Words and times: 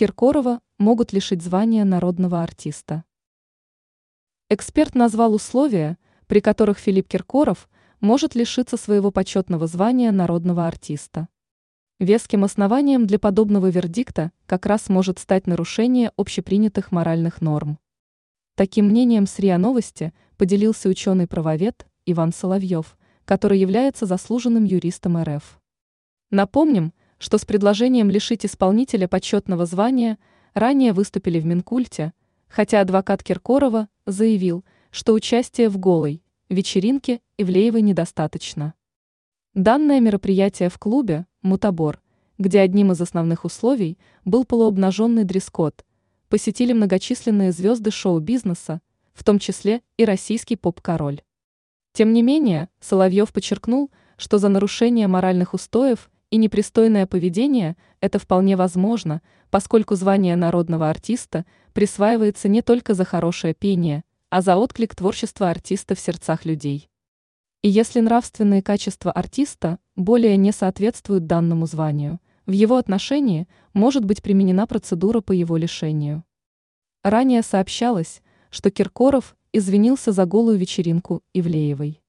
Киркорова 0.00 0.62
могут 0.78 1.12
лишить 1.12 1.42
звания 1.42 1.84
народного 1.84 2.42
артиста. 2.42 3.04
Эксперт 4.48 4.94
назвал 4.94 5.34
условия, 5.34 5.98
при 6.26 6.40
которых 6.40 6.78
Филипп 6.78 7.06
Киркоров 7.06 7.68
может 8.00 8.34
лишиться 8.34 8.78
своего 8.78 9.10
почетного 9.10 9.66
звания 9.66 10.10
народного 10.10 10.66
артиста. 10.66 11.28
Веским 11.98 12.44
основанием 12.44 13.06
для 13.06 13.18
подобного 13.18 13.66
вердикта 13.66 14.32
как 14.46 14.64
раз 14.64 14.88
может 14.88 15.18
стать 15.18 15.46
нарушение 15.46 16.12
общепринятых 16.16 16.92
моральных 16.92 17.42
норм. 17.42 17.78
Таким 18.54 18.86
мнением 18.86 19.26
с 19.26 19.38
РИА 19.38 19.58
Новости 19.58 20.14
поделился 20.38 20.88
ученый-правовед 20.88 21.86
Иван 22.06 22.32
Соловьев, 22.32 22.96
который 23.26 23.58
является 23.58 24.06
заслуженным 24.06 24.64
юристом 24.64 25.22
РФ. 25.22 25.60
Напомним, 26.30 26.94
что 27.20 27.36
с 27.36 27.44
предложением 27.44 28.08
лишить 28.08 28.46
исполнителя 28.46 29.06
почетного 29.06 29.66
звания 29.66 30.18
ранее 30.54 30.94
выступили 30.94 31.38
в 31.38 31.44
Минкульте, 31.44 32.14
хотя 32.48 32.80
адвокат 32.80 33.22
Киркорова 33.22 33.88
заявил, 34.06 34.64
что 34.90 35.12
участие 35.12 35.68
в 35.68 35.76
голой 35.76 36.22
вечеринке 36.48 37.20
Ивлеевой 37.36 37.82
недостаточно. 37.82 38.72
Данное 39.52 40.00
мероприятие 40.00 40.70
в 40.70 40.78
клубе 40.78 41.26
«Мутабор», 41.42 42.00
где 42.38 42.60
одним 42.60 42.92
из 42.92 43.00
основных 43.02 43.44
условий 43.44 43.98
был 44.24 44.46
полуобнаженный 44.46 45.24
дресс-код, 45.24 45.84
посетили 46.30 46.72
многочисленные 46.72 47.52
звезды 47.52 47.90
шоу-бизнеса, 47.90 48.80
в 49.12 49.24
том 49.24 49.38
числе 49.38 49.82
и 49.98 50.06
российский 50.06 50.56
поп-король. 50.56 51.20
Тем 51.92 52.14
не 52.14 52.22
менее, 52.22 52.70
Соловьев 52.80 53.30
подчеркнул, 53.30 53.90
что 54.16 54.38
за 54.38 54.48
нарушение 54.48 55.06
моральных 55.06 55.52
устоев 55.52 56.10
и 56.30 56.36
непристойное 56.36 57.06
поведение 57.06 57.76
это 58.00 58.18
вполне 58.18 58.56
возможно, 58.56 59.20
поскольку 59.50 59.96
звание 59.96 60.36
народного 60.36 60.88
артиста 60.88 61.44
присваивается 61.72 62.48
не 62.48 62.62
только 62.62 62.94
за 62.94 63.04
хорошее 63.04 63.54
пение, 63.54 64.04
а 64.28 64.42
за 64.42 64.56
отклик 64.56 64.94
творчества 64.94 65.50
артиста 65.50 65.94
в 65.94 66.00
сердцах 66.00 66.44
людей. 66.44 66.88
И 67.62 67.68
если 67.68 68.00
нравственные 68.00 68.62
качества 68.62 69.12
артиста 69.12 69.78
более 69.96 70.36
не 70.36 70.52
соответствуют 70.52 71.26
данному 71.26 71.66
званию, 71.66 72.20
в 72.46 72.52
его 72.52 72.76
отношении 72.76 73.48
может 73.74 74.04
быть 74.04 74.22
применена 74.22 74.66
процедура 74.66 75.20
по 75.20 75.32
его 75.32 75.56
лишению. 75.56 76.24
Ранее 77.02 77.42
сообщалось, 77.42 78.22
что 78.50 78.70
Киркоров 78.70 79.36
извинился 79.52 80.12
за 80.12 80.26
голую 80.26 80.58
вечеринку 80.58 81.22
Ивлеевой. 81.34 81.99